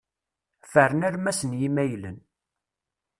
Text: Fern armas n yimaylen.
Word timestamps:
Fern 0.71 1.01
armas 1.09 1.39
n 1.45 1.51
yimaylen. 1.59 2.17